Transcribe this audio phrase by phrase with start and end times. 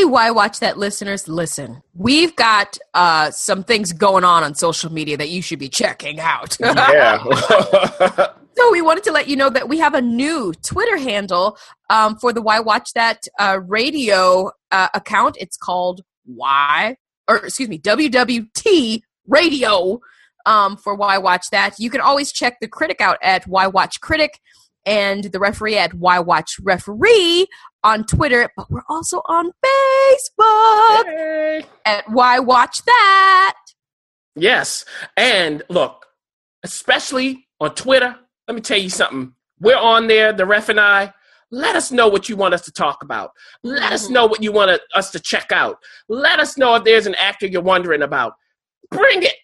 [0.00, 1.28] Hey, why watch that, listeners?
[1.28, 5.68] Listen, we've got uh, some things going on on social media that you should be
[5.68, 6.56] checking out.
[6.64, 7.22] Yeah.
[8.56, 11.58] so we wanted to let you know that we have a new Twitter handle
[11.90, 15.36] um, for the Why Watch That uh, radio uh, account.
[15.38, 16.96] It's called Why,
[17.28, 20.00] or excuse me, WWT Radio
[20.46, 21.78] um, for Why Watch That.
[21.78, 24.40] You can always check the critic out at Why Watch Critic
[24.86, 27.46] and the referee at Why Watch Referee
[27.84, 31.64] on Twitter, but we're also on Facebook Hey.
[31.84, 33.56] at Why Watch That.
[34.36, 34.84] Yes.
[35.16, 36.06] And look,
[36.62, 38.16] especially on Twitter,
[38.48, 39.34] let me tell you something.
[39.60, 41.12] We're on there, the ref and I.
[41.52, 43.32] Let us know what you want us to talk about.
[43.64, 44.14] Let us mm-hmm.
[44.14, 45.78] know what you want to- us to check out.
[46.08, 48.34] Let us know if there's an actor you're wondering about.
[48.90, 49.34] Bring it.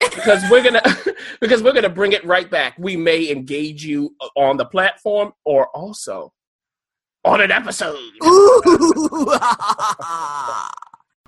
[0.00, 0.82] Because we're gonna
[1.40, 2.74] because we're gonna bring it right back.
[2.78, 6.32] We may engage you on the platform or also
[7.24, 7.98] on an episode.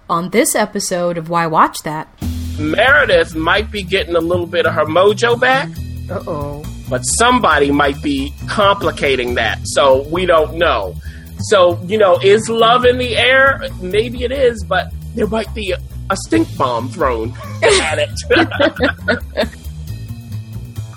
[0.08, 2.08] on this episode of Why Watch That.
[2.58, 5.68] Meredith might be getting a little bit of her mojo back.
[6.10, 6.64] Uh oh.
[6.90, 9.58] but somebody might be complicating that.
[9.64, 10.94] So we don't know.
[11.40, 13.62] So, you know, is love in the air?
[13.80, 15.78] Maybe it is, but there might be a,
[16.10, 19.48] a stink bomb thrown at it.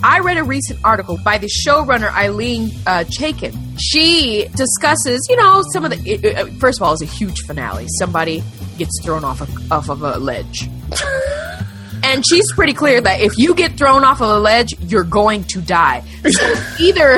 [0.07, 3.57] I read a recent article by the showrunner Ilene uh, Chaiken.
[3.79, 5.97] She discusses, you know, some of the.
[6.07, 7.87] It, it- first of all, it's a huge finale.
[7.97, 8.43] Somebody
[8.77, 10.69] gets thrown off a, off of a ledge,
[12.03, 15.43] and she's pretty clear that if you get thrown off of a ledge, you're going
[15.45, 16.03] to die.
[16.29, 17.17] So either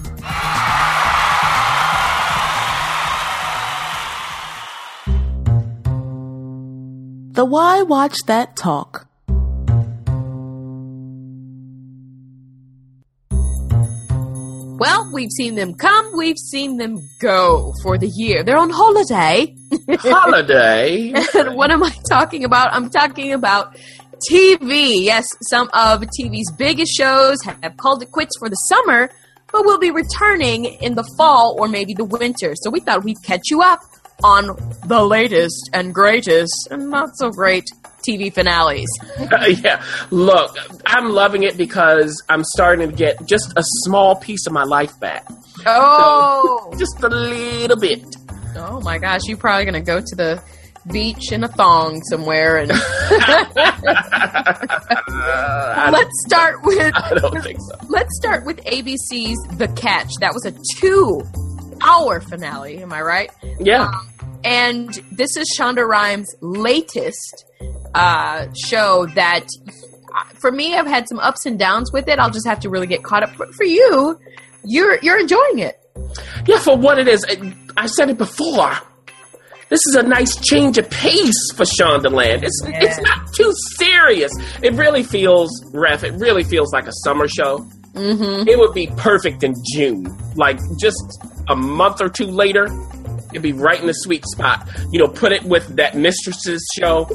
[7.41, 9.07] The Why Watch That Talk.
[14.77, 18.43] Well, we've seen them come, we've seen them go for the year.
[18.43, 19.55] They're on holiday.
[19.89, 21.13] Holiday.
[21.33, 22.75] And what am I talking about?
[22.75, 23.75] I'm talking about
[24.31, 25.03] TV.
[25.03, 29.09] Yes, some of TV's biggest shows have called it quits for the summer,
[29.51, 32.53] but will be returning in the fall or maybe the winter.
[32.61, 33.79] So we thought we'd catch you up
[34.23, 34.47] on
[34.85, 37.65] the latest and greatest and not so great
[38.07, 38.87] TV finales.
[39.63, 39.83] yeah.
[40.09, 40.55] Look,
[40.85, 44.99] I'm loving it because I'm starting to get just a small piece of my life
[44.99, 45.25] back.
[45.65, 48.03] Oh, Just a little bit.
[48.55, 49.21] oh my gosh!
[49.27, 50.41] You're probably gonna go to the
[50.91, 52.69] beach in a thong somewhere and
[55.91, 57.77] let's start with I don't think so.
[57.89, 60.09] let's start with ABC's The Catch.
[60.21, 61.21] That was a two
[61.83, 63.31] hour finale, am I right?
[63.59, 63.91] Yeah.
[64.43, 67.45] And this is Shonda Rhimes' latest
[67.93, 69.45] uh, show that,
[70.15, 72.17] uh, for me, I've had some ups and downs with it.
[72.19, 73.31] I'll just have to really get caught up.
[73.37, 74.19] But for you,
[74.65, 75.77] you're you're enjoying it.
[76.47, 77.25] Yeah, for what it is.
[77.77, 78.73] I- said it before.
[79.69, 82.43] This is a nice change of pace for Shondaland.
[82.43, 84.31] It's it's not too serious.
[84.61, 86.03] It really feels, ref.
[86.03, 87.59] It really feels like a summer show.
[87.93, 88.47] Mm-hmm.
[88.49, 91.01] It would be perfect in June, like just
[91.51, 92.67] a month or two later.
[93.31, 94.67] It'd be right in the sweet spot.
[94.91, 97.05] You know, put it with that Mistresses show.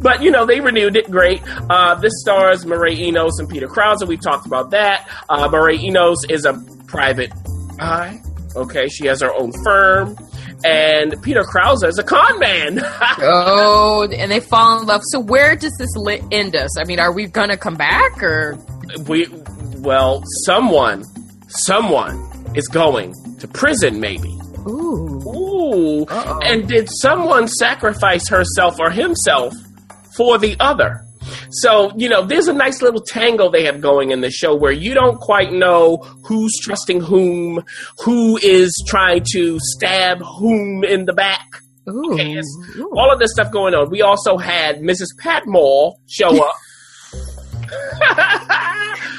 [0.00, 1.42] but you know they renewed it great.
[1.70, 4.04] Uh, this stars Mireille Enos and Peter Krause.
[4.06, 5.08] We've talked about that.
[5.28, 6.54] Uh, Mireille Enos is a
[6.86, 7.32] private
[7.80, 8.20] eye.
[8.56, 10.16] Okay, she has her own firm,
[10.64, 12.80] and Peter Krause is a con man.
[13.20, 15.02] Oh, and they fall in love.
[15.04, 16.78] So where does this li- end us?
[16.78, 18.56] I mean, are we gonna come back or?
[19.06, 19.26] we,
[19.76, 21.04] well, someone,
[21.48, 22.16] someone
[22.54, 24.36] is going to prison, maybe.
[24.66, 26.02] Ooh, Ooh.
[26.04, 26.40] Uh-oh.
[26.42, 29.54] And did someone sacrifice herself or himself
[30.16, 31.00] for the other?
[31.50, 34.72] So, you know, there's a nice little tangle they have going in the show where
[34.72, 37.62] you don't quite know who's trusting whom,
[38.02, 41.46] who is trying to stab whom in the back.
[41.88, 42.40] ooh, Okay,
[42.92, 43.90] all of this stuff going on.
[43.90, 45.08] We also had Mrs.
[45.18, 46.54] Patmore show up.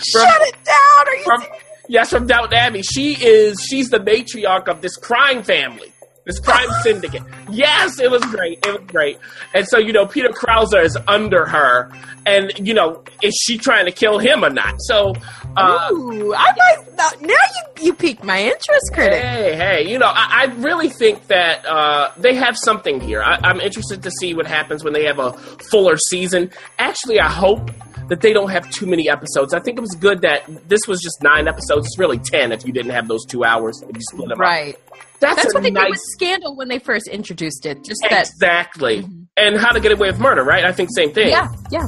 [0.08, 1.08] Shut it down!
[1.08, 1.24] Are you?
[1.24, 1.44] from
[1.90, 2.82] yes from Downton Abbey.
[2.84, 5.92] She is she's the matriarch of this crime family,
[6.26, 7.24] this crime syndicate.
[7.52, 8.66] Yes, it was great.
[8.66, 9.18] It was great.
[9.54, 11.92] And so you know Peter Krauser is under her,
[12.26, 14.76] and you know is she trying to kill him or not?
[14.80, 15.14] So
[15.58, 19.22] Uh, Ooh, I might now now you you piqued my interest, critic.
[19.24, 23.22] Hey, hey, you know, I, I really think that uh, they have something here.
[23.24, 25.32] I, I'm interested to see what happens when they have a
[25.72, 26.52] fuller season.
[26.78, 27.72] Actually, I hope
[28.10, 29.54] that they don't have too many episodes.
[29.54, 31.88] I think it was good that this was just nine episodes.
[31.88, 34.40] It's really ten if you didn't have those two hours if you split them up.
[34.40, 34.78] Right.
[35.20, 37.84] That's, That's what they nice did with Scandal when they first introduced it.
[37.84, 38.28] Just that.
[38.30, 39.06] exactly.
[39.36, 40.64] And How to Get Away with Murder, right?
[40.64, 41.30] I think same thing.
[41.30, 41.86] Yeah, yeah.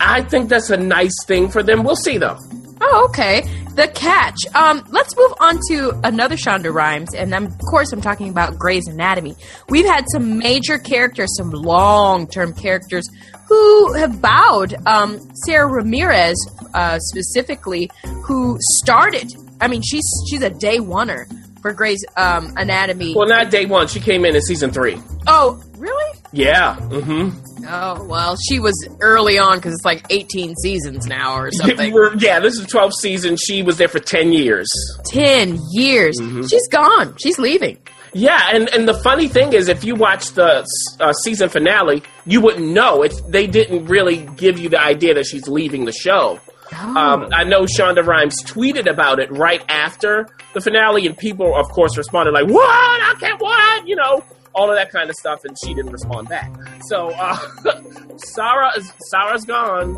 [0.00, 1.84] I think that's a nice thing for them.
[1.84, 2.38] We'll see though.
[2.80, 3.42] Oh, okay.
[3.74, 4.36] The catch.
[4.54, 8.58] Um, let's move on to another Shonda Rhimes, and I'm, of course, I'm talking about
[8.58, 9.36] Grey's Anatomy.
[9.68, 13.08] We've had some major characters, some long-term characters
[13.54, 14.74] who have bowed.
[14.86, 16.36] Um, Sara Ramirez,
[16.74, 17.90] uh, specifically,
[18.24, 19.32] who started.
[19.60, 21.26] I mean, she's she's a day oneer
[21.62, 23.14] for Grey's um, Anatomy.
[23.14, 23.86] Well, not day one.
[23.88, 25.00] She came in in season three.
[25.26, 26.18] oh, really?
[26.32, 26.76] Yeah.
[26.76, 27.64] Mm-hmm.
[27.66, 31.94] Oh, well, she was early on because it's like 18 seasons now or something.
[32.18, 33.36] Yeah, this is 12 season.
[33.36, 34.66] She was there for 10 years.
[35.06, 36.16] 10 years.
[36.50, 37.14] She's gone.
[37.22, 37.78] She's leaving.
[38.14, 40.64] Yeah, and, and the funny thing is, if you watch the
[41.00, 43.02] uh, season finale, you wouldn't know.
[43.02, 46.40] It, they didn't really give you the idea that she's leaving the show.
[46.72, 51.68] Um, I know Shonda Rhimes tweeted about it right after the finale, and people, of
[51.68, 52.64] course, responded like, "What?
[52.64, 54.24] I can't what?" You know,
[54.54, 56.50] all of that kind of stuff, and she didn't respond back.
[56.88, 57.36] So uh,
[58.16, 59.96] Sarah is Sarah's gone.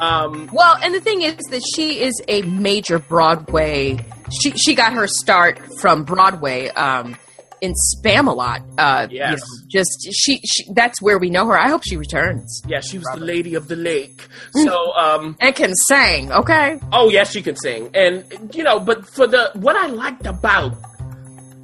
[0.00, 3.98] Um, Well, and the thing is that she is a major Broadway.
[4.40, 7.16] She she got her start from Broadway um,
[7.60, 8.62] in Spamalot.
[8.78, 9.40] Uh, you Yes.
[9.40, 10.64] know, just she, she.
[10.74, 11.58] That's where we know her.
[11.58, 14.26] I hope she returns yeah, she was the lady of the lake.
[14.52, 14.92] So.
[14.94, 16.32] Um, and can sing.
[16.32, 16.78] Okay.
[16.92, 18.24] Oh yes, she can sing, and
[18.54, 20.72] you know, but for the what I liked about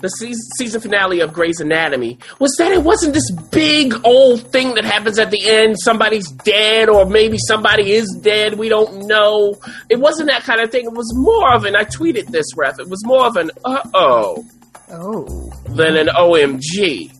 [0.00, 4.74] the season, season finale of Grey's Anatomy was that it wasn't this big old thing
[4.76, 5.76] that happens at the end.
[5.78, 8.54] Somebody's dead, or maybe somebody is dead.
[8.58, 9.56] We don't know.
[9.90, 10.86] It wasn't that kind of thing.
[10.86, 11.76] It was more of an.
[11.76, 12.78] I tweeted this, ref.
[12.80, 14.46] It was more of an uh oh
[14.90, 15.52] Oh.
[15.68, 17.12] than an OMG.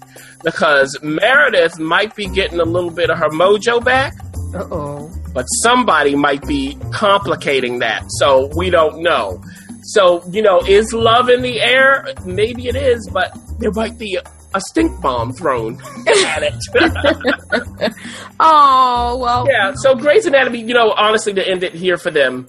[0.42, 4.14] Because Meredith might be getting a little bit of her mojo back,
[4.54, 5.10] Uh oh.
[5.34, 8.04] but somebody might be complicating that.
[8.18, 9.42] So we don't know.
[9.82, 12.06] So, you know, is love in the air?
[12.24, 14.22] Maybe it is, but there might be a,
[14.54, 15.78] a stink bomb thrown
[16.26, 17.92] at it.
[18.42, 19.46] Oh well.
[19.50, 22.48] yeah, so Grey's Anatomy, you know, honestly, to end it here for them,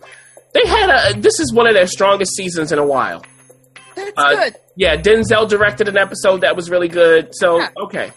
[0.53, 3.23] they had a, this is one of their strongest seasons in a while.
[3.95, 4.55] That's Uh, good.
[4.75, 7.29] Yeah, Denzel directed an episode that was really good.
[7.33, 7.69] So, Yeah.
[7.83, 8.11] okay.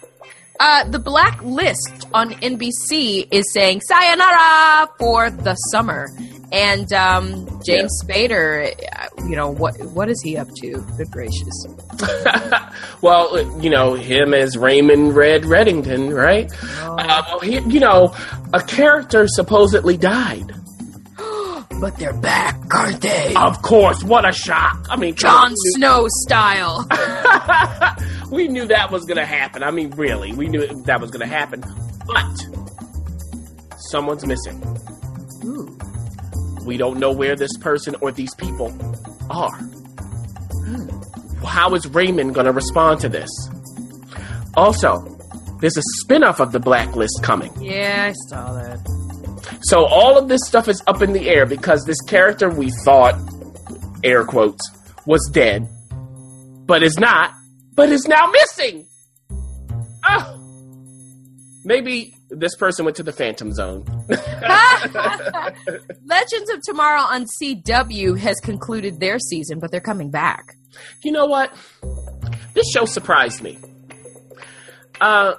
[0.61, 6.07] Uh, the Black List on NBC is saying "Sayonara" for the summer,
[6.53, 9.75] and um, James Spader, uh, you know what?
[9.87, 10.77] What is he up to?
[10.97, 11.67] Good gracious!
[13.03, 16.49] well, you know, him as Raymond Red Reddington, right?
[16.83, 16.97] Oh.
[16.99, 18.15] Uh, well, he, you know,
[18.53, 20.53] a character supposedly died.
[21.85, 23.35] But they're back, aren't they?
[23.37, 24.87] Of course, what a shock!
[24.89, 26.89] I mean, Jon we, Snow style.
[28.33, 29.63] we knew that was going to happen.
[29.63, 31.63] I mean, really, we knew that was going to happen.
[32.07, 32.47] But
[33.91, 34.63] someone's missing.
[35.45, 35.79] Ooh.
[36.65, 38.75] We don't know where this person or these people
[39.29, 39.53] are.
[41.45, 43.29] How is Raymond going to respond to this?
[44.55, 45.03] Also,
[45.61, 47.53] there's a spin-off of the Blacklist coming.
[47.63, 49.04] Yeah, I saw that.
[49.63, 53.15] So all of this stuff is up in the air because this character we thought,
[54.03, 54.63] air quotes,
[55.07, 55.69] was dead,
[56.67, 57.33] but is not,
[57.75, 58.87] but is now missing.
[60.07, 60.41] Oh,
[61.65, 63.85] maybe this person went to the Phantom Zone.
[66.05, 70.55] Legends of Tomorrow on CW has concluded their season, but they're coming back.
[71.03, 71.55] you know what?
[72.55, 73.59] This show surprised me.
[75.01, 75.35] Uh,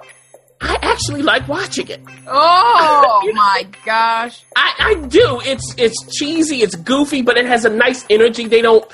[0.62, 2.02] I actually like watching it.
[2.28, 4.42] Oh my gosh!
[4.56, 5.42] I, I do.
[5.44, 8.48] It's it's cheesy, it's goofy, but it has a nice energy.
[8.48, 8.86] They don't.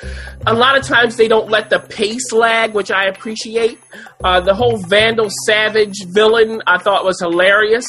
[0.48, 3.80] A lot of times they don't let the pace lag, which I appreciate.
[4.24, 7.86] Uh, the whole Vandal Savage villain I thought was hilarious,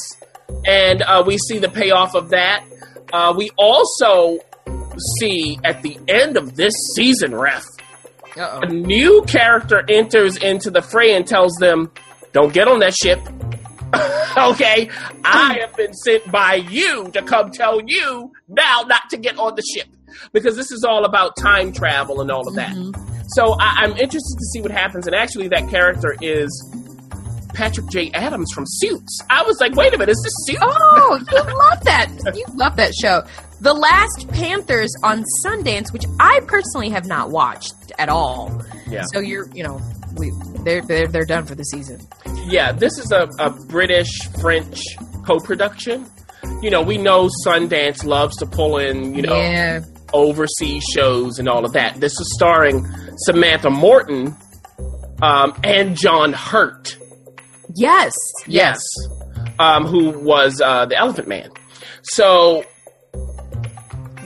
[0.66, 2.64] and uh, we see the payoff of that.
[3.12, 4.38] Uh, we also
[5.18, 7.64] see at the end of this season, ref,
[8.36, 11.90] Uh a new character enters into the fray and tells them,
[12.32, 13.18] "Don't get on that ship."
[14.36, 14.88] okay,
[15.24, 19.54] I have been sent by you to come tell you now not to get on
[19.54, 19.88] the ship
[20.32, 22.74] because this is all about time travel and all of that.
[22.74, 23.22] Mm-hmm.
[23.28, 25.06] So I, I'm interested to see what happens.
[25.06, 26.50] And actually, that character is
[27.54, 28.10] Patrick J.
[28.12, 29.20] Adams from Suits.
[29.30, 30.58] I was like, wait a minute, is this Suits?
[30.62, 32.08] Oh, you love that.
[32.34, 33.22] You love that show.
[33.60, 38.62] The Last Panthers on Sundance, which I personally have not watched at all.
[38.88, 39.04] Yeah.
[39.12, 39.80] So you're, you know,
[40.16, 40.32] we
[40.64, 42.00] they're they're, they're done for the season.
[42.46, 44.08] Yeah, this is a, a British
[44.40, 44.80] French
[45.24, 46.06] co production.
[46.60, 49.80] You know, we know Sundance loves to pull in, you know, Yeah.
[50.12, 52.00] overseas shows and all of that.
[52.00, 52.84] This is starring
[53.26, 54.36] Samantha Morton
[55.22, 56.96] um, and John Hurt.
[57.74, 58.14] Yes.
[58.46, 58.80] Yes.
[59.58, 61.50] Um, who was uh, the Elephant Man.
[62.02, 62.64] So,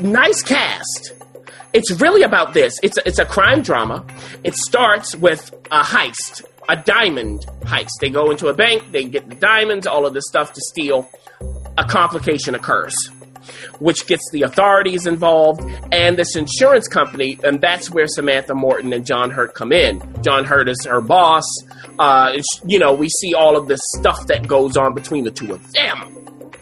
[0.01, 1.13] nice cast.
[1.75, 2.79] It's really about this.
[2.83, 4.05] It's a, it's a crime drama.
[4.45, 7.91] It starts with a heist, a diamond heist.
[8.01, 11.09] They go into a bank, they get the diamonds, all of this stuff to steal.
[11.79, 12.95] A complication occurs,
[13.79, 15.61] which gets the authorities involved
[15.93, 20.03] and this insurance company, and that's where Samantha Morton and John Hurt come in.
[20.23, 21.45] John Hurt is her boss.
[21.99, 25.53] Uh, you know, we see all of this stuff that goes on between the two
[25.53, 26.15] of them.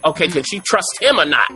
[0.05, 1.51] Okay, can she trust him or not?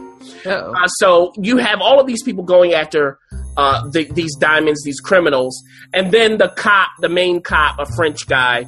[0.47, 3.19] Uh, so you have all of these people going after
[3.59, 5.63] uh, the, these diamonds, these criminals,
[5.93, 8.65] and then the cop, the main cop, a French guy,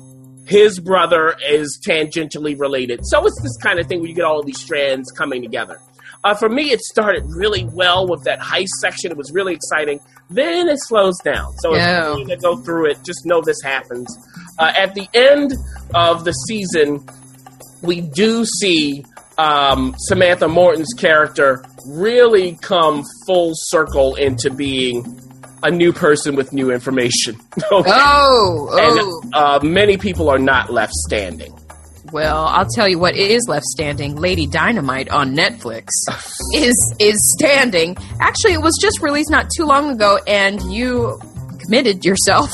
[0.46, 3.00] his brother is tangentially related.
[3.04, 5.78] So it's this kind of thing where you get all of these strands coming together.
[6.24, 9.10] Uh, for me, it started really well with that heist section.
[9.10, 10.00] It was really exciting.
[10.28, 11.52] Then it slows down.
[11.58, 12.10] So Yeah.
[12.12, 14.08] if you need to go through it, just know this happens.
[14.58, 15.54] Uh, at the end
[15.94, 17.06] of the season,
[17.80, 19.04] we do see
[19.38, 25.20] um, Samantha Morton's character really come full circle into being
[25.62, 27.36] a new person with new information.
[27.72, 27.90] Okay?
[27.92, 29.22] Oh, oh.
[29.22, 31.54] And uh, many people are not left standing.
[32.12, 34.16] Well, I'll tell you what is left standing.
[34.16, 35.88] Lady Dynamite on Netflix
[36.54, 37.96] is is standing.
[38.20, 41.20] Actually, it was just released not too long ago, and you
[41.60, 42.50] committed yourself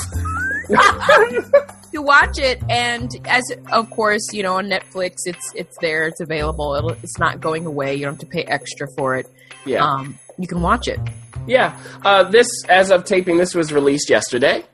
[1.97, 2.63] to watch it.
[2.69, 6.75] And as of course, you know, on Netflix, it's it's there, it's available.
[6.75, 7.95] It'll, it's not going away.
[7.95, 9.27] You don't have to pay extra for it.
[9.65, 9.85] Yeah.
[9.85, 11.01] Um, you can watch it.
[11.47, 14.65] Yeah, uh, this as of taping, this was released yesterday.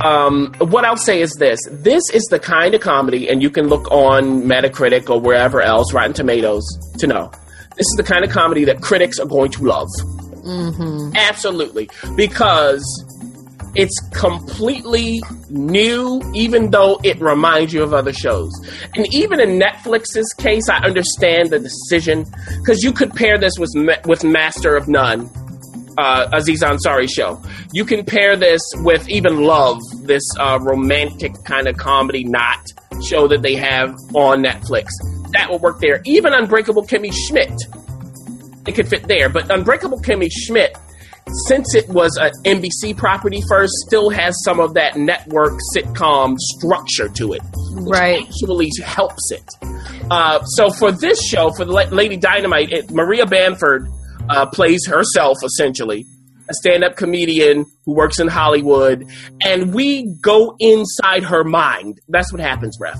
[0.00, 3.66] Um, what I'll say is this: this is the kind of comedy, and you can
[3.68, 6.64] look on Metacritic or wherever else, Rotten Tomatoes,
[6.98, 7.30] to know
[7.76, 9.88] this is the kind of comedy that critics are going to love.
[10.44, 11.16] Mm-hmm.
[11.16, 12.84] Absolutely, because
[13.74, 18.52] it's completely new, even though it reminds you of other shows.
[18.94, 22.26] And even in Netflix's case, I understand the decision
[22.58, 23.70] because you could pair this with
[24.04, 25.30] with Master of None,
[25.96, 27.42] uh, Aziz Ansari show.
[27.72, 32.60] You can pair this with even Love, this uh, romantic kind of comedy not
[33.02, 34.88] show that they have on Netflix.
[35.32, 36.02] That will work there.
[36.04, 37.52] Even Unbreakable Kimmy Schmidt,
[38.66, 39.28] it could fit there.
[39.28, 40.76] But Unbreakable Kimmy Schmidt,
[41.46, 47.08] since it was an NBC property first, still has some of that network sitcom structure
[47.08, 48.22] to it, which Right.
[48.26, 49.44] actually helps it.
[50.10, 53.88] Uh, so for this show, for the Lady Dynamite, it, Maria Bamford
[54.28, 56.04] uh, plays herself essentially,
[56.48, 59.04] a stand-up comedian who works in Hollywood,
[59.44, 61.98] and we go inside her mind.
[62.08, 62.98] That's what happens, Ref.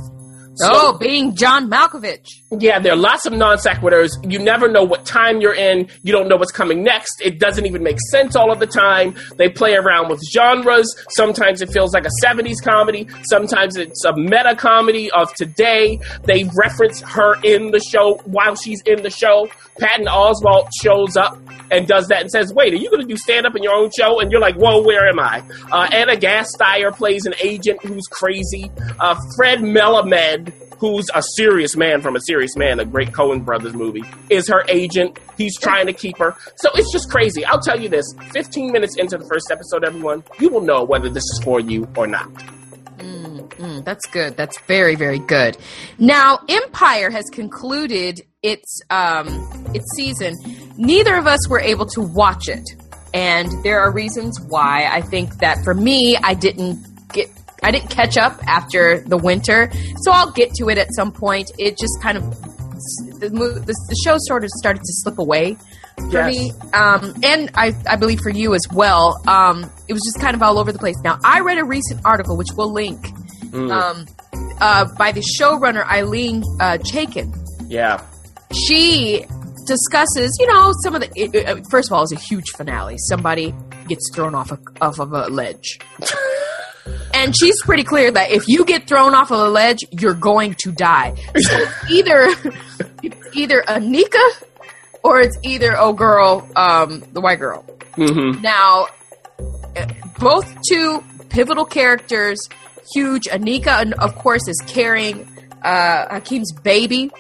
[0.63, 2.27] So- oh, being John Malkovich.
[2.51, 4.11] yeah, there are lots of non sequiturs.
[4.31, 5.89] You never know what time you're in.
[6.03, 7.21] You don't know what's coming next.
[7.23, 9.15] It doesn't even make sense all of the time.
[9.39, 10.87] They play around with genres.
[11.11, 13.09] Sometimes it feels like a 70s comedy.
[13.25, 15.99] Sometimes it's a meta comedy of today.
[16.25, 19.49] They reference her in the show while she's in the show.
[19.79, 21.39] Patton Oswalt shows up
[21.71, 23.73] and does that and says, Wait, are you going to do stand up in your
[23.75, 24.21] own show?
[24.21, 25.43] And you're like, Whoa, where am I?
[25.73, 28.71] Uh, Ana Gasteyer plays an agent who's crazy.
[29.01, 30.52] Uh, Fred Melamed
[30.83, 34.65] who's a serious man from a serious man, a great Coen Brothers movie, is her
[34.67, 35.17] agent.
[35.39, 36.35] He's trying to keep her.
[36.57, 37.45] So it's just crazy.
[37.45, 41.09] I'll tell you this 15 minutes into the first episode, everyone, you will know whether
[41.09, 42.29] this is for you or not.
[42.99, 44.37] Mm, that's good.
[44.37, 45.57] That's very, very good.
[45.99, 49.27] Now, Empire has concluded its um,
[49.73, 50.35] its season.
[50.77, 52.69] Neither of us were able to watch it,
[53.15, 54.89] and there are reasons why.
[54.91, 57.29] I think that for me, I didn't get.
[57.63, 59.71] I didn't catch up after the winter,
[60.03, 61.51] so I'll get to it at some point.
[61.59, 62.25] It just kind of
[63.21, 65.57] the, the, the show sort of started to slip away
[65.97, 66.35] for Yes.
[66.35, 69.21] me, um, and I, I believe for you as well.
[69.29, 70.97] Um, it was just kind of all over the place.
[71.05, 73.07] Now, I read a recent article, which we'll link,
[73.53, 74.07] um,
[74.61, 77.33] uh, by the showrunner Ilene uh, Chaiken.
[77.69, 78.03] Yeah.
[78.67, 79.25] She
[79.67, 81.11] discusses, you know, some of the.
[81.15, 82.97] It, it- first of all, it's a huge finale.
[82.99, 83.55] Somebody
[83.87, 85.79] gets thrown off a, off of a ledge.
[87.15, 90.55] And she's pretty clear that if you get thrown off of a ledge, you're going
[90.65, 91.15] to die.
[91.37, 92.29] So either
[93.03, 94.45] it's either Anika
[95.03, 97.63] or it's either oh girl, um, the white girl.
[97.95, 98.87] hmm Now,
[100.19, 102.39] both two pivotal characters,
[102.95, 103.25] huge.
[103.25, 105.27] Anika, and of course, is carrying
[105.63, 107.11] uh, Hakeem's baby,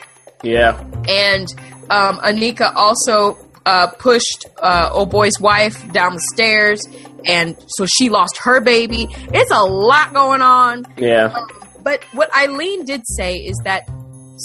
[0.43, 0.79] Yeah.
[1.09, 1.49] and
[1.91, 6.87] um, Anika also uh, pushed uh, old boy's wife down the stairs,
[7.25, 9.07] and so she lost her baby.
[9.11, 10.87] It's a lot going on.
[10.97, 11.35] Yeah.
[11.83, 13.89] But what Ilene did say is that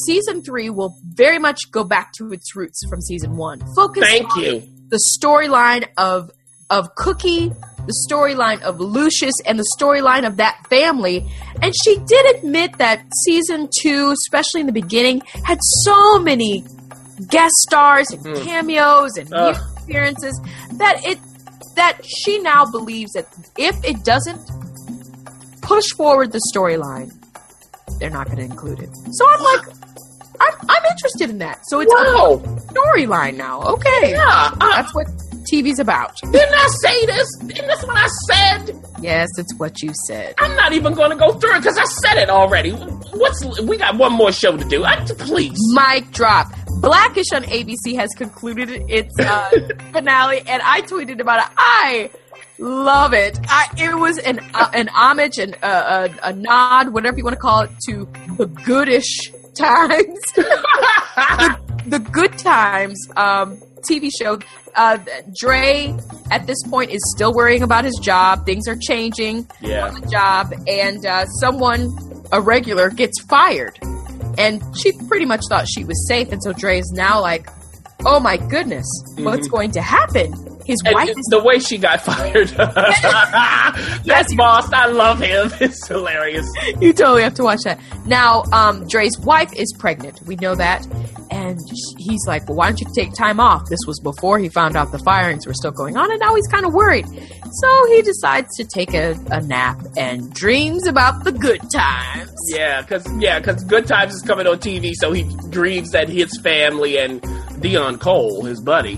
[0.05, 3.59] season three will very much go back to its roots from season one.
[3.75, 4.63] Focus Thank on you.
[4.89, 6.31] the storyline of
[6.69, 11.25] of Cookie, the storyline of Lucius, and the storyline of that family.
[11.61, 16.65] And she did admit that season two, especially in the beginning, had so many
[17.29, 18.43] guest stars and Mhm.
[18.43, 20.39] cameos and new appearances
[20.73, 21.17] that it
[21.75, 24.39] that she now believes that if it doesn't
[25.61, 27.11] push forward the storyline,
[27.99, 28.89] they're not going to include it.
[29.11, 29.61] So I'm like,
[30.39, 31.59] I'm, I'm interested in that.
[31.67, 32.41] So it's Wow.
[32.43, 33.61] a storyline now.
[33.61, 35.05] Okay, Yeah, uh, that's what
[35.51, 36.15] TV's about.
[36.31, 37.27] didn't I say this?
[37.45, 38.83] Didn't this what I said?
[39.01, 40.33] Yes, it's what you said.
[40.39, 42.71] I'm not even going to go through it because I said it already.
[42.71, 44.83] What's we got one more show to do?
[44.83, 45.57] I, please.
[45.73, 46.47] Mic drop.
[46.81, 49.49] Blackish on ABC has concluded its uh,
[49.91, 51.51] finale, and I tweeted about it.
[51.57, 52.11] I
[52.59, 53.39] love it.
[53.47, 57.35] I, it was an uh, an homage and uh, a, a nod, whatever you want
[57.35, 58.07] to call it, to
[58.37, 63.57] the goodish times, the, the good times um,
[63.89, 64.39] TV show.
[64.75, 64.99] Uh,
[65.39, 65.97] Dre
[66.29, 68.45] at this point is still worrying about his job.
[68.45, 69.87] Things are changing yeah.
[69.87, 71.91] on the job, and uh, someone,
[72.31, 73.79] a regular, gets fired.
[74.37, 77.49] And she pretty much thought she was safe, and so Dre is now like,
[78.05, 79.55] "Oh my goodness, what's mm-hmm.
[79.55, 82.49] going to happen?" His And wife is the way she got fired.
[84.05, 84.71] That's boss.
[84.71, 85.51] I love him.
[85.67, 86.45] It's hilarious.
[86.79, 87.79] you totally have to watch that.
[88.05, 90.21] Now, um, Dre's wife is pregnant.
[90.27, 90.85] We know that.
[91.31, 91.59] And
[91.97, 93.63] he's like, well, why don't you take time off?
[93.69, 96.47] This was before he found out the firings were still going on, and now he's
[96.47, 97.05] kind of worried.
[97.51, 102.31] So he decides to take a, a nap and dreams about the good times.
[102.53, 106.29] Yeah, because yeah, because Good Times is coming on TV, so he dreams that his
[106.41, 107.21] family and
[107.59, 108.97] Deon Cole, his buddy,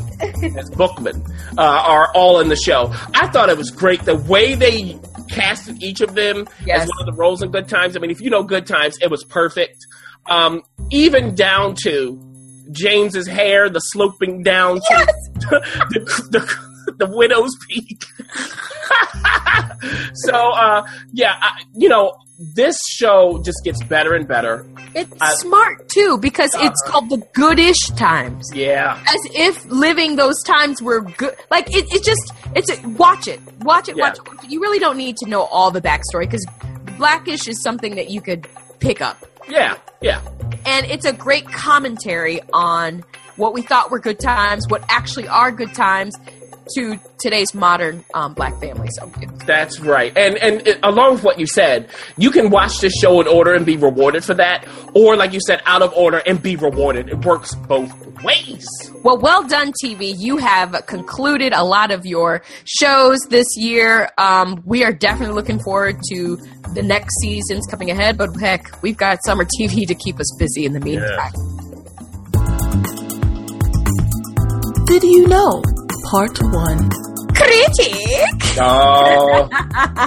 [0.57, 1.23] as Bookman,
[1.57, 2.91] uh, are all in the show.
[3.13, 4.99] I thought it was great the way they
[5.29, 6.81] casted each of them Yes.
[6.83, 7.95] as one of the roles in Good Times.
[7.95, 9.77] I mean, if you know Good Times, it was perfect.
[10.25, 12.19] Um, even down to
[12.71, 16.68] James's hair, the sloping down to the, the, the
[17.07, 18.03] widow's peak.
[20.13, 22.15] so, uh, yeah, I, you know,
[22.55, 24.65] this show just gets better and better.
[24.95, 28.49] It's I- smart too because it's called the goodish times.
[28.53, 29.01] Yeah.
[29.07, 31.35] As if living those times were good.
[31.51, 34.03] Like it, it just it's a, watch it, watch it, Yeah.
[34.09, 34.49] watch it, watch it.
[34.51, 36.45] You really don't need to know all the backstory because
[36.97, 38.47] Blackish is something that you could
[38.79, 39.77] pick up, Yeah.
[40.01, 40.21] Yeah.
[40.65, 43.03] and it's a great commentary on
[43.35, 46.13] what we thought were good times, what actually are good times
[46.75, 48.88] to today's modern um, black family.
[48.91, 50.15] So it's That's right.
[50.17, 53.53] And and it, along with what you said, you can watch this show in order
[53.53, 57.10] and be rewarded for that, or like you said, out of order and be rewarded.
[57.10, 57.91] It works both
[58.23, 58.67] ways.
[59.03, 60.13] Well, well done, TV.
[60.17, 64.10] You have concluded a lot of your shows this year.
[64.17, 66.38] Um, we are definitely looking forward to
[66.73, 70.65] the next seasons coming ahead, but heck, we've got summer TV to keep us busy
[70.65, 71.32] in the meantime.
[74.86, 75.62] Did you know?
[76.03, 76.89] Part 1.
[77.35, 78.57] Critic!
[78.62, 79.47] Oh,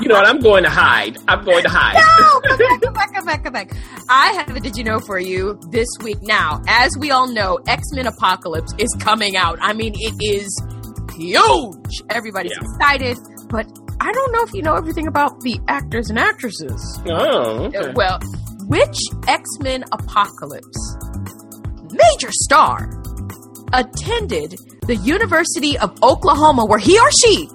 [0.02, 0.26] you know what?
[0.26, 1.16] I'm going to hide.
[1.28, 1.94] I'm going to hide.
[1.94, 3.72] No, come back, come back, come back, come back.
[4.08, 6.18] I have a Did You Know for you this week.
[6.22, 9.58] Now, as we all know, X Men Apocalypse is coming out.
[9.62, 10.48] I mean, it is
[11.16, 12.02] huge.
[12.10, 12.68] Everybody's Yeah.
[12.74, 13.66] excited, but
[14.00, 17.00] I don't know if you know everything about the actors and actresses.
[17.06, 17.92] Oh, Uh, okay.
[17.94, 18.18] Well,
[18.66, 20.96] which X Men Apocalypse
[21.92, 22.88] major star
[23.72, 24.56] attended
[24.86, 27.48] the University of Oklahoma where he or she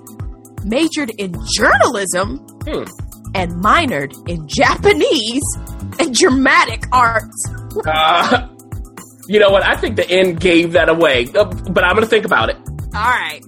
[0.63, 2.83] majored in journalism Hmm.
[3.35, 5.43] and minored in Japanese
[5.99, 7.45] and dramatic arts?
[7.85, 8.47] Uh,
[9.27, 9.63] you know what?
[9.65, 12.57] I think the end gave that away, Uh, but I'm going to think about it.
[12.95, 13.41] All right.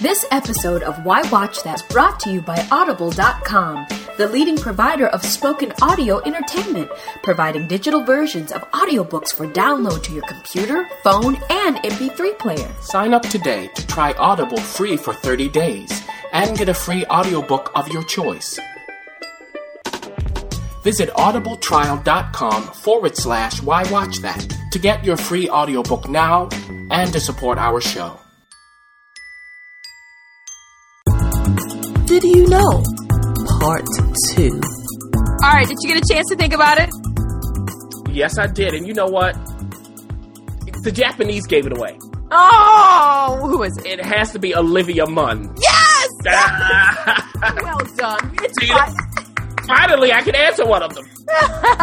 [0.00, 5.08] This episode of Why Watch That is brought to you by Audible.com, the leading provider
[5.08, 6.90] of spoken audio entertainment,
[7.22, 12.70] providing digital versions of audiobooks for download to your computer, phone, and MP3 player.
[12.80, 17.72] Sign up today to try Audible free for 30 days and get a free audiobook
[17.74, 18.58] of your choice.
[20.82, 26.48] Visit audibletrial.com forward slash why watch that to get your free audiobook now
[26.90, 28.20] and to support our show.
[32.06, 32.84] Did you know?
[33.64, 33.86] Part
[34.34, 34.60] 2.
[35.42, 35.66] All right.
[35.66, 36.90] Did you get a chance to think about it?
[38.14, 38.74] Yes, I did.
[38.74, 39.32] And you know what?
[40.82, 41.96] The Japanese gave it away.
[42.30, 43.86] Oh, who is it?
[43.86, 45.54] It has to be Olivia Munn.
[45.58, 46.08] Yes!
[47.62, 48.34] Well done.
[48.42, 48.72] It's See.
[49.66, 51.04] Finally, I can answer one of them.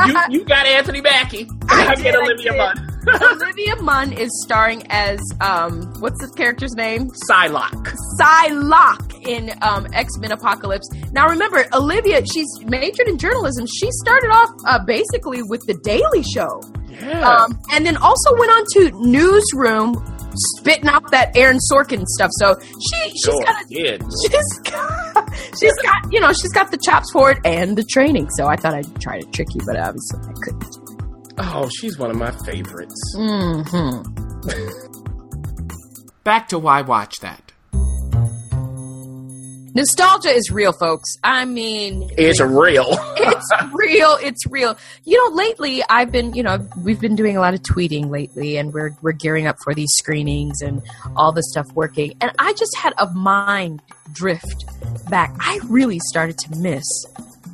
[0.08, 1.48] You, you got Anthony Mackie.
[1.70, 2.58] I I, did, get Olivia did.
[2.58, 2.92] Munn.
[3.32, 7.10] Olivia Munn is starring as um, what's the character's name?
[7.30, 7.96] Psylocke.
[8.20, 10.90] Psylocke in um, X Men Apocalypse.
[11.12, 13.66] Now, remember, Olivia, she's majored in journalism.
[13.68, 17.28] She started off uh, basically with The Daily Show, Yeah.
[17.28, 19.96] um, and then also went on to Newsroom
[20.58, 22.30] spitting out that Aaron Sorkin stuff.
[22.40, 24.02] So she she's Sure got a, did.
[24.24, 25.30] she's got
[25.60, 28.30] she's got you know she's got the chops for it and the training.
[28.38, 30.66] So I thought I'd try to trick you, but obviously I couldn't.
[31.38, 32.96] Oh, she's one of my favorites.
[33.18, 34.02] hmm
[36.24, 37.51] Back to why watch that.
[39.74, 41.10] Nostalgia is real, folks.
[41.24, 42.88] I mean, It's real.
[43.18, 44.18] it's real.
[44.22, 44.78] It's real.
[45.06, 48.58] You know, lately I've been, you know, we've been doing a lot of tweeting lately,
[48.58, 50.82] and we're we're gearing up for these screenings and
[51.16, 52.14] all this stuff working.
[52.22, 53.82] And I just had a mind
[54.12, 54.66] drift
[55.10, 55.34] back.
[55.40, 56.84] I really started to miss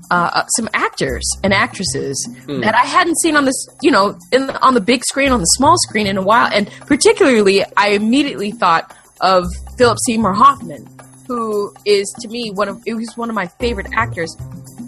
[0.09, 4.49] uh, uh, some actors and actresses that I hadn't seen on this, you know, in,
[4.49, 6.49] on the big screen, on the small screen in a while.
[6.51, 9.45] And particularly, I immediately thought of
[9.77, 10.87] Philip Seymour Hoffman,
[11.27, 14.35] who is to me one of it was one of my favorite actors.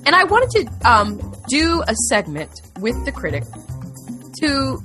[0.05, 2.49] And I wanted to um, do a segment
[2.79, 3.43] with the critic
[4.41, 4.81] to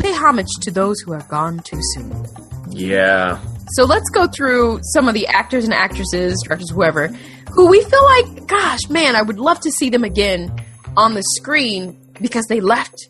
[0.00, 2.26] pay homage to those who are gone too soon.
[2.70, 3.40] yeah.
[3.76, 7.08] So let's go through some of the actors and actresses, directors, whoever,
[7.52, 10.54] who we feel like, gosh, man, I would love to see them again
[10.96, 13.08] on the screen because they left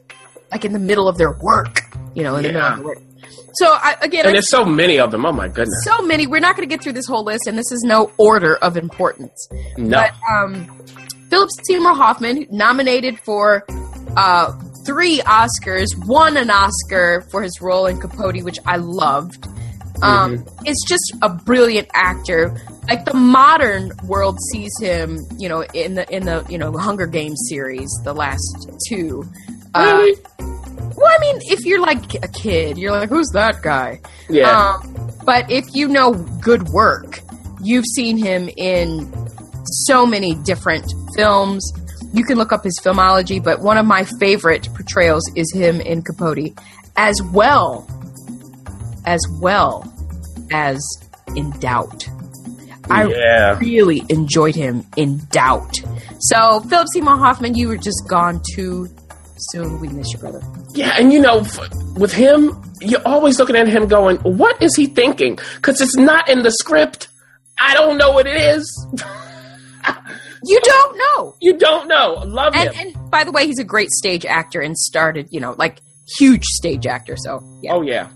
[0.51, 1.81] like in the middle of their work,
[2.15, 2.99] you know, in the middle of their work.
[3.55, 5.25] So I, again, And there's so many of them.
[5.27, 5.85] Oh my goodness.
[5.85, 6.27] so many.
[6.27, 8.77] We're not going to get through this whole list, and this is no order of
[8.77, 9.49] importance.
[9.77, 9.99] No.
[10.01, 10.67] But um,
[11.31, 13.65] Philip Seymour Hoffman, nominated for
[14.17, 14.53] uh,
[14.87, 19.47] three Oscars, won an Oscar for his role in Capote, which I loved.
[20.03, 22.55] Um, It's just a brilliant actor.
[22.89, 27.07] Like the modern world sees him, you know, in the in the you know Hunger
[27.07, 29.25] Games series, the last two.
[29.75, 30.17] Uh, Really?
[31.05, 34.01] Well, I mean, if you're like a kid, you're like, who's that guy?
[34.31, 34.77] yeah.
[34.83, 37.21] Um, but if you know good work,
[37.63, 39.13] you've seen him in
[39.87, 41.71] so many different films.
[42.15, 46.01] You can look up his filmology, but one of my favorite portrayals is him in
[46.01, 46.59] Capote,
[46.97, 47.87] as well
[49.05, 49.93] as well
[50.53, 50.81] as
[51.37, 52.09] in Doubt.
[52.89, 53.59] I yeah.
[53.59, 55.75] really enjoyed him in Doubt.
[56.21, 58.89] So, Philip Seymour Hoffman, you were just gone too
[59.37, 59.81] soon.
[59.81, 60.41] We miss you, brother.
[60.75, 61.59] Yeah, and you know, f-
[61.97, 66.29] with him, you're always looking at him going, "What is he thinking?" Because it's not
[66.29, 67.09] in the script.
[67.59, 68.87] I don't know what it is.
[70.47, 71.35] You don't know.
[71.41, 72.23] You don't know.
[72.27, 72.95] Love And, him.
[72.99, 75.79] and by the way, he's a great stage actor and started, you know, like
[76.19, 77.17] huge stage actor.
[77.17, 78.11] So yeah, Oh yeah.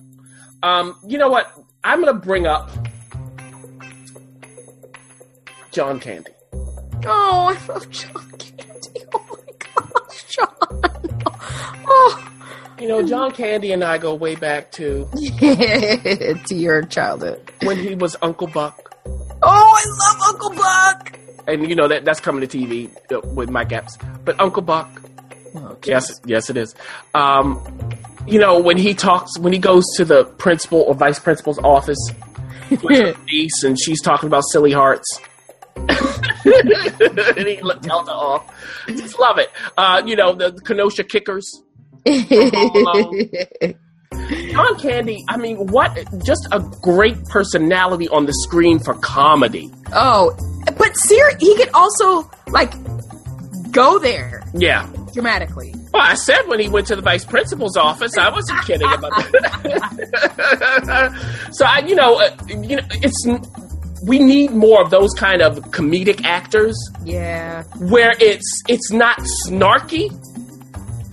[0.62, 1.50] Um, you know what?
[1.82, 2.68] I'm gonna bring up
[5.72, 6.30] John Candy.
[7.06, 8.47] oh, I love John Candy.
[12.80, 15.08] You know, John Candy and I go way back to
[15.40, 17.50] to your childhood.
[17.62, 18.94] when he was Uncle Buck,
[19.42, 21.18] Oh, I love Uncle Buck.
[21.48, 23.98] and you know that that's coming to TV uh, with Mike Epps.
[24.24, 24.88] But Uncle Buck,
[25.84, 26.74] yes, yes, it is.
[27.14, 27.60] Um,
[28.26, 31.98] you know when he talks, when he goes to the principal or vice principal's office
[32.70, 35.20] with her niece, and she's talking about silly hearts.
[35.76, 35.88] and
[37.46, 38.84] he tells her off.
[38.88, 39.50] Just love it.
[39.76, 41.62] Uh, you know the Kenosha Kickers.
[44.50, 45.96] John Candy, I mean, what?
[46.24, 49.70] Just a great personality on the screen for comedy.
[49.92, 50.34] oh,
[50.76, 52.72] but Siri, he could also like
[53.72, 54.88] go there Yeah.
[55.12, 55.74] dramatically.
[55.92, 59.12] Well, I said when he went to the vice principal's office, I wasn't kidding about
[59.16, 61.12] that.
[61.52, 63.26] so I, you know, uh, you know, it's
[64.06, 70.10] we need more of those kind of comedic actors Yeah, where it's it's not snarky.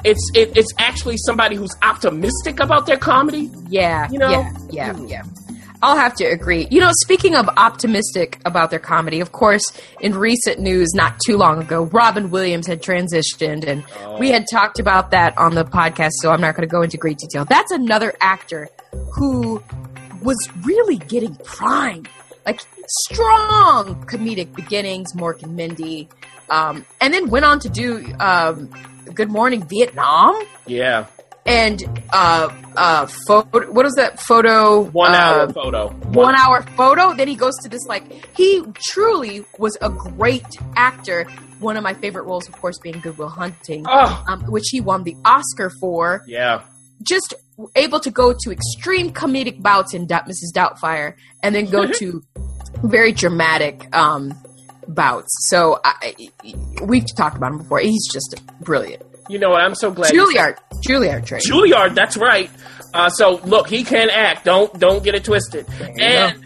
[0.06, 3.50] It's it, it's actually somebody who's optimistic about their comedy.
[3.68, 4.30] yeah, You know?
[4.30, 5.24] yeah, yeah, yeah.
[5.82, 6.68] I'll have to agree.
[6.72, 9.64] You know, speaking of optimistic about their comedy, of course,
[10.00, 13.84] in recent news, not too long ago, Robin Williams had transitioned, and
[14.20, 16.98] we had talked about that on the podcast, so I'm not going to go into
[16.98, 17.46] great detail.
[17.46, 18.70] That's another actor
[19.14, 19.62] who
[20.24, 22.06] was really getting prime,
[22.46, 26.10] like strong comedic beginnings, Mork and Mindy,
[26.50, 28.70] um, and then went on to do um,
[29.14, 30.40] Good Morning Vietnam?
[30.66, 31.06] Yeah,
[31.46, 34.82] and uh uh photo what is that photo?
[34.82, 35.90] One uh, hour photo.
[35.90, 37.14] one hour photo?
[37.14, 38.04] Then he goes to this like
[38.36, 41.26] he truly was a great actor.
[41.60, 45.04] One of my favorite roles of course being goodwill hunting Oh, um, which he won
[45.04, 46.24] the oscar for.
[46.28, 46.64] Yeah.
[47.04, 47.34] just
[47.76, 52.22] able to go to extreme comedic bouts in mrs doubtfire and then go to
[52.84, 54.34] very dramatic um
[54.88, 56.14] bouts so I,
[56.84, 59.62] we've talked about him before he's just brilliant You know what?
[59.62, 60.12] I'm so glad.
[60.14, 62.50] juilliard juilliard train Juilliard, that's right.
[62.94, 64.46] Uh, so look, he can act.
[64.46, 65.66] Don't don't get it twisted.
[66.00, 66.46] And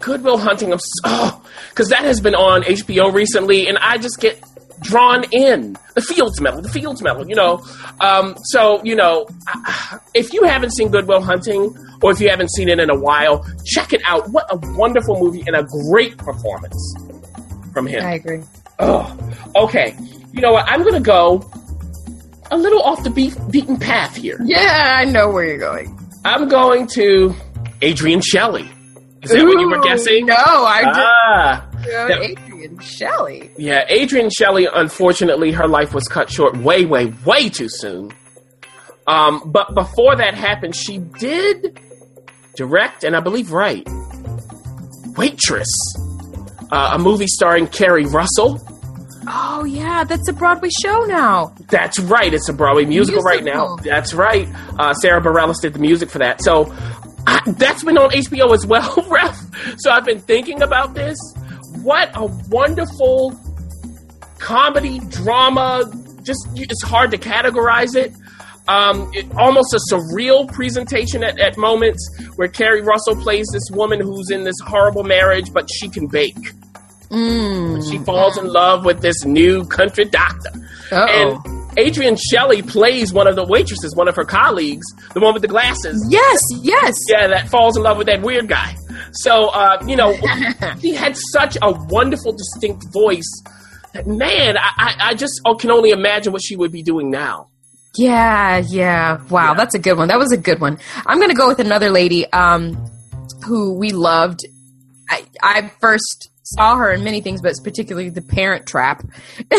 [0.00, 4.40] Goodwill Hunting, I'm so because that has been on HBO recently, and I just get
[4.80, 5.76] drawn in.
[5.94, 7.64] The Fields Medal, the Fields Medal, you know.
[8.00, 9.26] Um, so, you know,
[10.14, 13.44] if you haven't seen Goodwill Hunting, or if you haven't seen it in a while,
[13.66, 14.28] check it out.
[14.30, 16.94] What a wonderful movie and a great performance
[17.72, 18.04] from him.
[18.04, 18.42] I agree.
[18.78, 19.16] Oh,
[19.56, 19.94] okay.
[20.32, 20.66] You know what?
[20.68, 21.48] I'm going to go
[22.50, 24.38] a little off the beat, beaten path here.
[24.44, 25.98] Yeah, I know where you're going.
[26.24, 27.34] I'm going to
[27.82, 28.70] Adrienne Shelly.
[29.22, 30.26] Is that what you were guessing?
[30.26, 31.86] No, I Ah, did.
[31.90, 32.30] yeah.
[32.46, 33.50] Adrienne Shelly.
[33.58, 33.84] yeah.
[33.90, 34.68] Adrienne Shelly.
[34.72, 38.12] Unfortunately, her life was cut short way, way, way too soon.
[39.06, 41.80] Um, but before that happened, she did
[42.56, 43.88] direct and I believe write
[45.16, 45.66] Waitress,
[46.70, 48.60] uh, a movie starring Keri Russell.
[49.26, 51.54] Oh yeah, that's a Broadway show now.
[51.68, 52.32] That's right.
[52.32, 53.76] It's a Broadway musical, right now.
[53.76, 54.48] That's right.
[54.78, 56.42] Uh, Sara Bareilles did the music for that.
[56.42, 56.72] So
[57.26, 59.38] I, that's been on HBO as well, Ref.
[59.80, 61.18] So I've been thinking about this.
[61.82, 63.38] What a wonderful
[64.38, 65.90] comedy, drama.
[66.22, 68.12] Just it's hard to categorize it.
[68.68, 73.98] Um, it, almost a surreal presentation at, at moments where Keri Russell plays this woman
[73.98, 76.36] who's in this horrible marriage, but she can bake.
[77.10, 77.90] Mm.
[77.90, 80.50] She falls in love with this new country doctor.
[80.92, 81.42] Uh-oh.
[81.44, 85.42] And Adrienne Shelly plays one of the waitresses, one of her colleagues, the one with
[85.42, 86.06] the glasses.
[86.10, 86.94] Yes, yes.
[87.08, 88.76] Yeah, that falls in love with that weird guy.
[89.12, 90.12] So, uh, you know,
[90.80, 93.42] he had such a wonderful, distinct voice.
[93.94, 97.10] That, man, I, I, I just oh, can only imagine what she would be doing
[97.10, 97.48] now.
[97.98, 99.20] Yeah, yeah.
[99.28, 99.54] Wow, Yeah.
[99.54, 100.08] that's a good one.
[100.08, 100.78] That was a good one.
[101.06, 102.74] I'm going to go with another lady um,
[103.44, 104.40] who we loved.
[105.10, 109.02] I, I first saw her in many things, but it's particularly The Parent Trap
[109.48, 109.58] when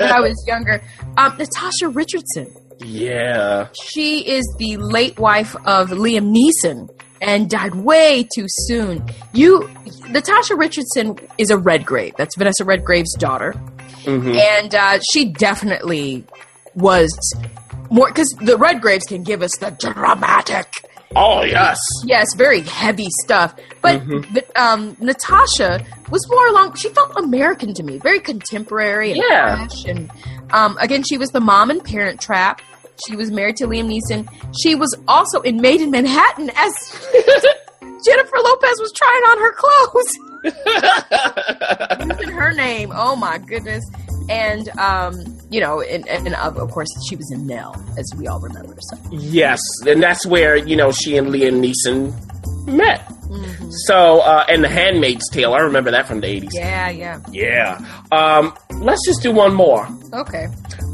[0.00, 0.82] I was younger.
[1.16, 2.52] Um, Natasha Richardson.
[2.80, 3.68] Yeah.
[3.90, 6.88] She is the late wife of Liam Neeson
[7.20, 9.04] and died way too soon.
[9.32, 9.70] You,
[10.08, 12.14] Natasha Richardson is a Redgrave.
[12.18, 13.52] That's Vanessa Redgrave's daughter
[14.04, 16.24] hmm and uh, she definitely
[16.74, 17.10] was
[17.90, 20.66] more because the red Redgraves can give us the dramatic,
[21.14, 21.78] Oh, yes.
[22.04, 23.54] yes, very heavy stuff.
[23.82, 24.32] But, Mhm.
[24.32, 26.74] but um, Natasha was more along.
[26.76, 29.56] She felt American to me, very contemporary and Yeah.
[29.66, 29.84] fresh.
[29.84, 30.10] And
[30.52, 32.62] um, again, she was the mom and Parent Trap.
[33.08, 34.28] She was married to Liam Neeson.
[34.62, 36.72] She was also in Maid in Manhattan as
[38.06, 40.12] Jennifer Lopez was trying on her clothes.
[42.18, 42.92] using her name.
[42.94, 43.82] Oh my goodness.
[44.28, 48.26] And um, you know, and, and of, of course she was in Nell, as we
[48.26, 48.76] all remember.
[48.80, 49.60] So yes.
[49.86, 52.12] And that's where, you know, she and Liam Neeson
[52.66, 53.08] met.
[53.86, 56.50] So, uh, and The Handmaid's Tale, I remember that from the 80s.
[56.52, 57.20] yeah, yeah.
[57.30, 57.78] Yeah.
[58.12, 59.88] Um, let's just do one more.
[60.12, 60.48] Okay.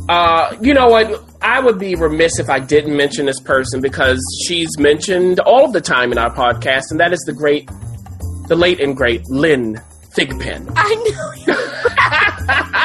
[0.09, 1.25] Uh, you know what?
[1.43, 5.81] I would be remiss if I didn't mention this person because she's mentioned all the
[5.81, 7.69] time in our podcast, and that is the great,
[8.47, 9.81] the late and great Lynn
[10.17, 10.73] Thigpen.
[10.77, 12.85] I knew.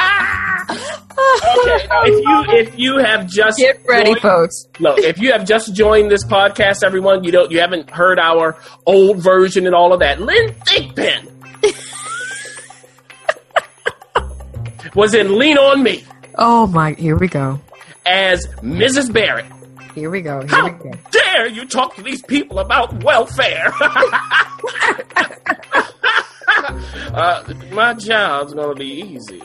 [1.34, 4.66] Okay, now if you if you have just Get ready, joined- folks.
[4.80, 8.56] Look, if you have just joined this podcast, everyone, you don't you haven't heard our
[8.86, 10.20] old version and all of that.
[10.20, 11.30] Lynn Thigpen
[14.94, 16.04] was in Lean on Me
[16.36, 16.92] Oh my!
[16.94, 17.60] Here we go.
[18.06, 19.12] as Mrs.
[19.12, 19.46] Barrett.
[19.94, 20.40] Here we go.
[20.40, 20.98] Here How we go.
[21.12, 23.72] dare you talk to these people about welfare?
[27.14, 29.40] uh, my job's gonna be easy.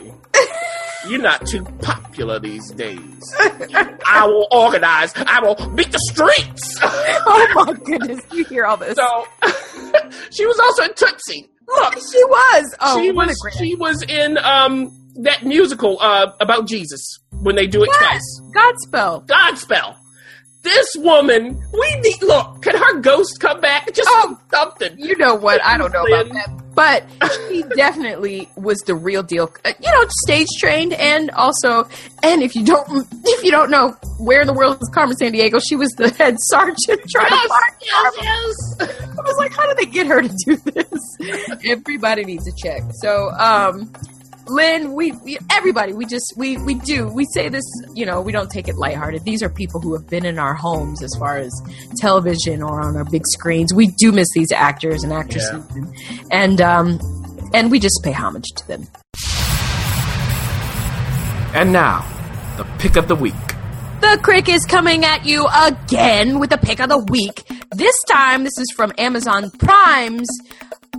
[1.08, 3.00] You're not too popular these days.
[4.06, 5.14] I will organize.
[5.16, 6.78] I will beat the streets.
[7.32, 8.22] Oh my goodness!
[8.32, 8.96] You hear all this?
[8.96, 9.28] so
[10.32, 11.50] she was also in Tootsie.
[11.68, 12.76] Look, she was.
[12.80, 14.92] Oh, she was she was in um
[15.24, 18.42] that musical uh about Jesus when they do it yes, twice.
[18.56, 19.28] Godspell.
[19.28, 19.96] Godspell.
[20.64, 22.62] This woman, we need look.
[22.64, 23.92] Can her ghost come back?
[23.94, 24.38] Just Oh.
[24.52, 24.98] something.
[24.98, 25.64] You know what?
[25.64, 26.59] I don't know about that.
[26.80, 27.04] But
[27.50, 29.52] she definitely was the real deal.
[29.66, 31.90] Uh, You know, stage trained and also,
[32.24, 35.60] and if you don't, if you don't know where in the world is Carmen Sandiego,
[35.68, 38.90] she was the head sergeant trying to find yes, yes.
[39.20, 41.60] I was like, how did they get her to do this?
[41.66, 42.82] Everybody needs a check.
[43.02, 43.92] So, um,
[44.50, 48.32] Lynn, we, we everybody, we just we we do we say this, you know, we
[48.32, 49.24] don't take it lighthearted.
[49.24, 51.52] These are people who have been in our homes as far as
[51.98, 53.74] television or on our big screens.
[53.74, 55.94] We do miss these actors and actresses, and,
[56.32, 57.00] and um,
[57.54, 58.88] and we just pay homage to them.
[61.54, 62.06] And now,
[62.58, 63.34] the pick of the week.
[64.02, 67.44] The Crick is coming at you again with the pick of the week.
[67.76, 70.30] This time, this is from Amazon Prime's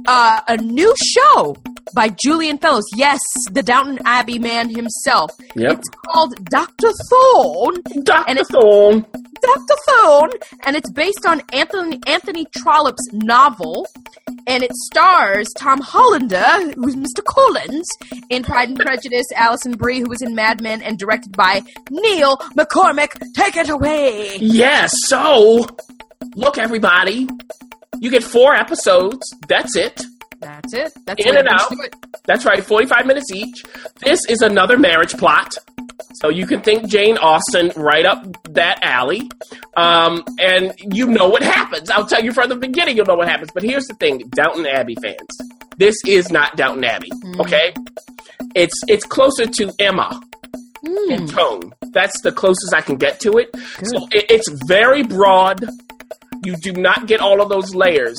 [0.07, 1.57] uh, a new show
[1.95, 2.85] by Julian Fellowes.
[2.95, 3.21] Yes,
[3.53, 5.31] the Downton Abbey man himself.
[5.57, 5.79] Yep.
[5.79, 7.77] It's called Doctor Thorne.
[8.05, 8.25] Dr.
[8.29, 9.05] And it's- Thorne.
[10.65, 13.87] and it's based on Anthony Anthony Trollope's novel,
[14.47, 17.25] and it stars Tom Hollander, who's Mr.
[17.25, 17.89] Collins
[18.29, 22.37] in Pride and Prejudice, Alison Brie, who was in Mad Men, and directed by Niall
[22.57, 23.19] MacCormick.
[23.35, 24.37] Take it away.
[24.41, 24.93] Yes.
[25.07, 25.67] So,
[26.37, 27.27] look, everybody,
[27.99, 29.27] you get four episodes.
[29.49, 30.03] That's it.
[30.41, 30.93] That's it.
[31.07, 31.73] That's In and out.
[32.25, 33.65] That's right, 45 minutes each.
[33.99, 35.55] This is another marriage plot.
[36.15, 38.25] So you can think Jane Austen right up
[38.55, 39.31] that alley.
[39.77, 41.91] Um, and you know what happens.
[41.91, 43.51] I'll tell you from the beginning, you'll know what happens.
[43.53, 45.29] But here's the thing Downton Abbey fans.
[45.77, 47.73] This is not Downton Abbey, okay?
[48.55, 50.21] It's it's closer to Emma
[51.09, 51.73] in tone.
[51.93, 53.49] That's the closest I can get to it.
[53.85, 55.65] So it, it's very broad.
[56.45, 58.19] You do not get all of those layers,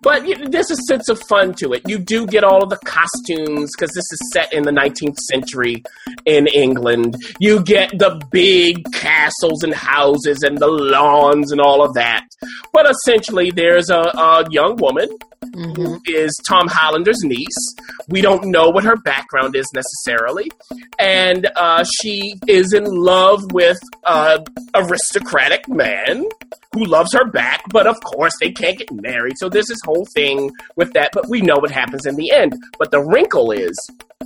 [0.00, 1.82] but you, there's a sense of fun to it.
[1.86, 5.82] You do get all of the costumes because this is set in the 19th century
[6.24, 7.16] in England.
[7.38, 12.26] You get the big castles and houses and the lawns and all of that.
[12.72, 15.08] But essentially, there's a, a young woman
[15.54, 17.74] who is Tom Hollander's niece.
[18.08, 20.50] We don't know what her background is necessarily.
[20.98, 26.26] And uh, she is in love with an aristocratic man
[26.74, 29.36] who loves her back, but of course they can't get married.
[29.36, 32.54] So there's this whole thing with that, but we know what happens in the end.
[32.78, 33.76] But the wrinkle is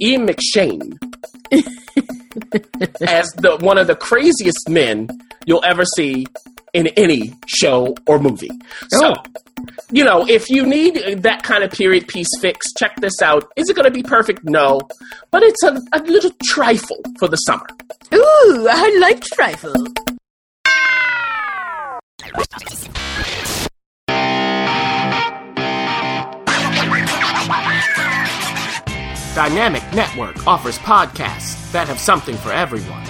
[0.01, 0.99] Ian McShane
[3.07, 5.09] as the one of the craziest men
[5.45, 6.27] you'll ever see
[6.73, 8.51] in any show or movie.
[8.91, 9.23] So, oh.
[9.91, 13.51] you know, if you need that kind of period piece fix, check this out.
[13.57, 14.41] Is it going to be perfect?
[14.45, 14.81] No,
[15.31, 17.67] but it's a, a little trifle for the summer.
[18.15, 19.75] Ooh, I like trifle.
[29.37, 33.07] Dynamic Network offers podcasts that have something for everyone.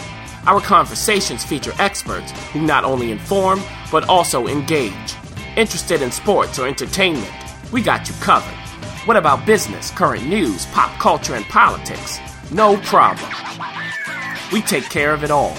[0.47, 3.62] Our conversations feature experts who not only inform,
[3.93, 5.15] but also engage.
[5.57, 7.33] Interested in sports or entertainment?
[7.71, 8.59] We got you covered.
[9.07, 12.19] What about business, current news, pop culture, and politics?
[12.51, 13.31] No problem.
[14.53, 15.57] We take care of it all.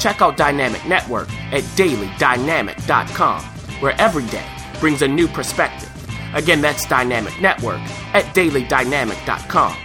[0.00, 3.44] Check out Dynamic Network at dailydynamic.com,
[3.80, 4.50] where every day
[4.80, 5.92] brings a new perspective.
[6.34, 7.78] Again, that's Dynamic Network
[8.14, 9.84] at dailydynamic.com.